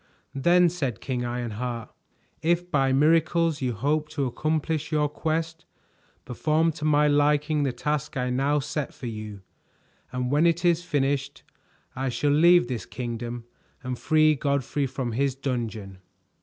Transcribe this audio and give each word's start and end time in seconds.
"Then," 0.33 0.67
said 0.69 0.99
King 0.99 1.23
Ironheart, 1.23 1.91
"if 2.41 2.71
by 2.71 2.91
miracles 2.91 3.61
you 3.61 3.73
hope 3.73 4.09
to 4.09 4.25
accomplish 4.25 4.91
your 4.91 5.07
quest, 5.07 5.65
perform 6.25 6.71
to 6.71 6.85
my 6.85 7.07
liking 7.07 7.61
the 7.61 7.71
task 7.71 8.17
I 8.17 8.31
now 8.31 8.57
set 8.57 8.95
for 8.95 9.05
you, 9.05 9.41
and 10.11 10.31
when 10.31 10.47
it 10.47 10.65
is 10.65 10.83
finished 10.83 11.43
I 11.95 12.09
shall 12.09 12.31
leave 12.31 12.65
this 12.67 12.87
kingdom 12.87 13.43
and 13.83 13.95
free 13.95 14.33
Godfrey 14.33 14.87
from 14.87 15.11
his 15.11 15.35
dungeon." 15.35 15.99